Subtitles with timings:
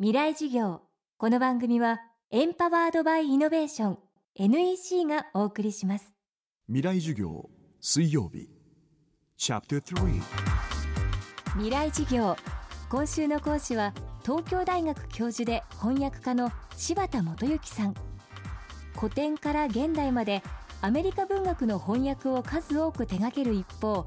[0.00, 0.80] 未来授業。
[1.18, 2.00] この番組は
[2.32, 3.98] エンパワードバイイノベーション
[4.34, 6.12] NEC がお送りします。
[6.66, 7.48] 未来授業
[7.80, 8.50] 水曜日。
[9.36, 10.20] チャプター
[11.52, 12.36] 未来授業。
[12.90, 13.94] 今週の講師は
[14.24, 17.94] 東京大学教授で翻訳家の柴田元幸さん。
[18.98, 20.42] 古典から現代まで
[20.80, 24.06] アメリカ文学の翻訳を数多く手掛ける一方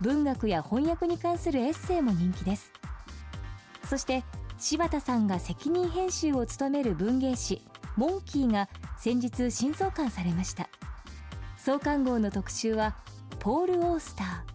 [0.00, 2.72] 文学や翻訳に関するエッセイも人気です。
[3.84, 4.22] そして
[4.58, 7.62] 柴田さんが責任編集を務める文芸誌
[7.96, 10.68] 「モンキー」が先日新創刊されました。
[11.56, 12.94] 創刊号の特集は
[13.40, 14.54] ポール・オースター。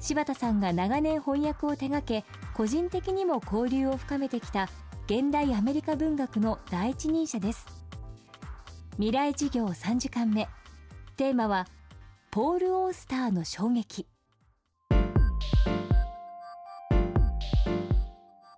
[0.00, 2.24] 柴田さんが長年翻訳を手掛け
[2.54, 4.68] 個人的にも交流を深めてきた
[5.06, 7.66] 現代アメリカ文学の第一人者です。
[8.92, 10.48] 未来事業3時間目。
[11.16, 11.66] テーマは
[12.30, 14.06] ポール・オースターの衝撃。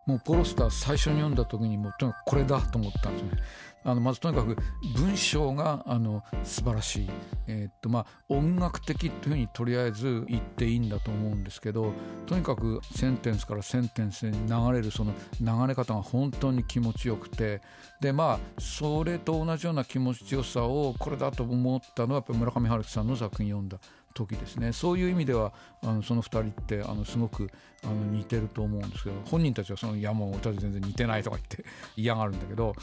[0.08, 3.42] もうポロスター最初に読んだ時にもうとにかくこれだと思ったんですよね。
[3.84, 4.56] あのまずとにかく
[4.96, 7.10] 文章があの素晴らしい、
[7.46, 11.92] えー、っとまあ、音楽的というふうにとりあえず言っていいんだと思うんですけど
[12.26, 17.60] とにかくセンテンスからセンテンスに流れるその流れ方が本当に気持ちよくて
[18.00, 23.78] でまあそれと同じような気持ちよさをこれだと思ったのはやっぱ村上春樹さんの作品読んだ
[24.18, 24.72] 時ですね。
[24.72, 25.52] そういう意味では
[25.82, 27.50] あのその2人ってあのすごく
[27.84, 31.64] あの似てると思うんですけど本人たちはその「いやもう歌で全然似てない」とか言って
[31.96, 32.74] 嫌がるんだけど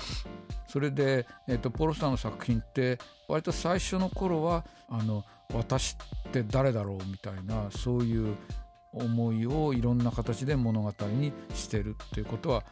[0.68, 5.96] それで、えーと、ポロスターの作品って割と最初の頃はあの私
[6.28, 8.38] って誰だろうみたいなそういう
[8.94, 12.64] 思いをいろんな形で物語にしてるっていうことは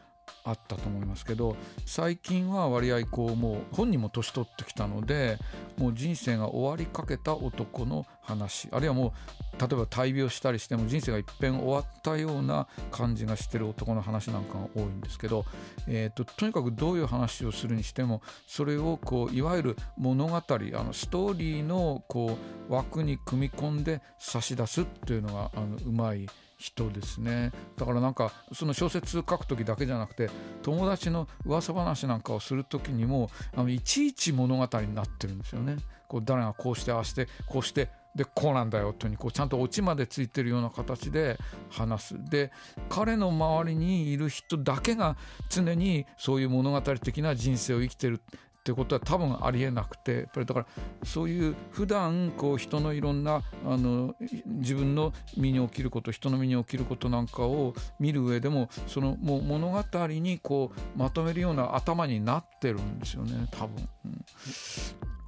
[0.46, 1.56] あったと思いますけど
[1.86, 5.38] 最近は割合こうもう本人も年取ってきたので
[5.78, 9.14] もう人生が終わりかけた男の話あるいはも
[9.58, 15.46] う例えば大病したりしても人生がいっぺん終わったような感じがしてる男の話なんかが多いんですけど、
[15.88, 22.38] えーと、とにかくどういう話をするにしてもそれをこういわゆる物語あのストーリーのこ
[22.70, 26.28] う枠に組み込んで差し出すっていうのがあのうまい
[26.64, 30.30] 人ですねだからなんかその小説書く時だけじゃなくて
[30.62, 35.76] 友達の噂話なんかをする時にもあのいちいち物語になってるんですよね。
[36.14, 41.40] こう誰がこうしてああしてこうしてでこうなんだよとにこうちゃんとオチまでついてるような形で
[41.72, 42.52] 話すで
[42.88, 45.18] 彼の周りにいる人だけが
[45.50, 50.66] 常にそういう物語的な人生を生きてるってことは多分ありえなくてやっぱりだから
[51.04, 54.14] そういう普段こう人のいろんなあの
[54.46, 63.90] 自分の身に起きること人の身に起きることなんかを見る上でもそのもう物語にこうまとめるような頭になってるんですよね多分。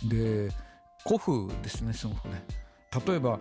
[0.04, 0.52] うん、で
[1.06, 2.44] 古風ですねすごくね。
[3.08, 3.40] 例えば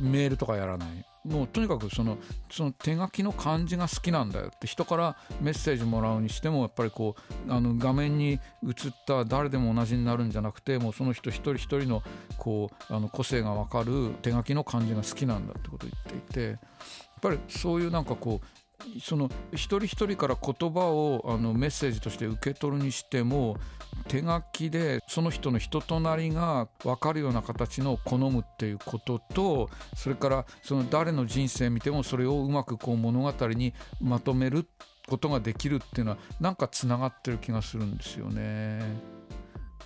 [0.00, 2.18] メールとかやらないもうとにかくその
[2.50, 7.16] その手書きの漢字が好きなんだよって人からメッセージもらうにしてもやっぱりこ
[7.48, 8.40] うあの画面に映っ
[9.06, 12.02] た誰でも同じになるんじゃなくてもうその人一人一人の
[12.38, 16.58] こうあの個性が分かる手書きの漢字が好きなんだってことを言っていてやっ
[17.20, 18.65] ぱりそういうなんかこう
[19.02, 23.56] その一人一人から言葉をあのメッセージとして受け取るにしても
[24.08, 34.66] 手書きでその人の人となりが分かるような形の好むっていうこととそれからその誰の人生見てもそれをうまくこう物語にまとめる
[35.08, 38.80] ことができるっていうのはなんかつながってる気がするんですよね。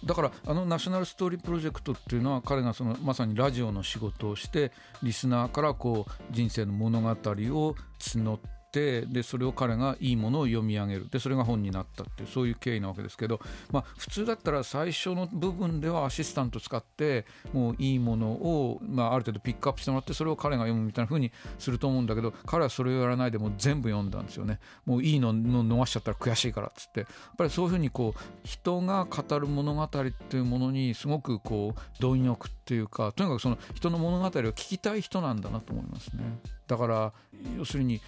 [0.05, 11.09] だからあのナショナルストーリープロジェクトっていうのは彼がそのまさにラジオの仕事をしてリスナーからこう人生の物語を募ってってでそれを彼がいいものを読み上げる。
[11.11, 13.41] でそれが本になったっていうそういう経緯なわけですけど、
[13.73, 24.61] まあ、普通だったら最初の部分ではアシスタント使ってもういいものを、まあ、ある程度ピックアップしてもらってそれを彼が読むみたいな風にすると思うんだけど彼はそれをやらないでもう全部読んだんですよね。
[24.87, 27.01] もういいのの逃しちゃったら悔しいからっつって。
[27.01, 36.23] やっぱりそういうふうにこう人が語る物語っていうものにすごくこう貪欲っていうかとにかくその人の物語を聞きたい人なんだなと思いますね。
[36.71, 37.13] だから
[37.59, 38.01] 要するに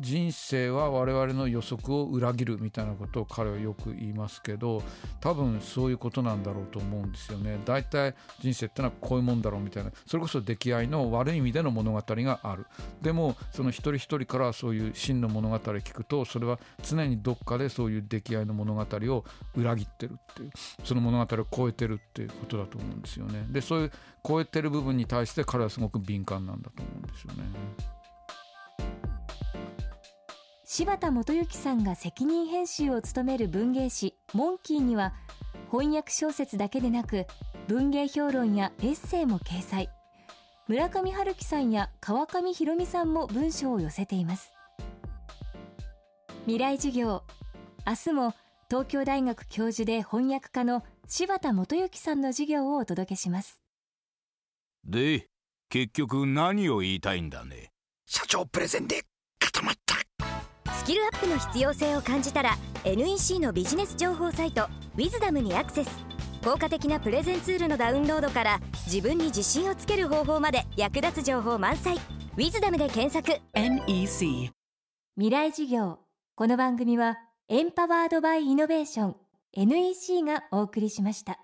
[0.00, 4.82] 人生は我々の予測を裏切るみたいなことを彼はよく言いますけど
[5.22, 7.58] 多分そういうことなんだろうと思うんですよね。
[7.64, 9.90] 大体人生ってのはこういうもんだろうみたいな。
[10.06, 12.66] それこそ出来合いの悪い意味での物語がある。
[13.00, 19.24] でもその一人一人からそういう真の物語を聞くとそれは常にどっかでそういう出来合いの物語を
[19.56, 20.50] 裏切ってるっていう
[20.84, 23.46] その物語を超えてるっていうことだと思うんですよね。
[23.50, 23.92] でそういう
[24.26, 27.93] 超えてる部分に対して彼はすごく敏感なんだと思うんですよね。
[30.76, 35.14] 柴田元幸さんが責任編集を務める文芸誌「モンキー」には
[35.70, 37.28] 翻訳小説だけでなく
[37.68, 39.88] 文芸評論やエッセイも掲載。
[40.66, 44.52] 村上春樹さんや川上弘美さんも文章を寄せています。
[46.46, 47.22] 未来授業。
[47.86, 48.34] 明日も
[48.68, 53.62] 東京大学教授で翻訳家の柴田元幸さんの授業をお届けします。
[54.82, 55.28] で
[55.68, 57.70] 結局何を言いたいんだね。
[58.06, 59.04] 社長プレゼンで
[59.38, 59.83] 固まった
[60.84, 65.90] スキルアップの必要性を感じたら NEC のビジネス情報サイト「ウィズダムにアクセス。
[66.44, 71.96] 効果的なプレゼンツールのダウンロードから自分に自信をつける方法まで役立つ情報満載
[72.36, 73.40] 「ウィズダムで検索。
[73.54, 74.50] NEC
[75.16, 76.00] 未来授業。
[76.34, 77.16] この番組は
[77.48, 79.16] エンパワードバイイノベーション
[79.54, 81.40] NEC がお送りしました